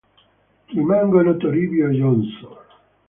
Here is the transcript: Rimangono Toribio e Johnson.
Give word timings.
Rimangono 0.73 1.37
Toribio 1.37 1.87
e 1.89 1.91
Johnson. 1.91 2.57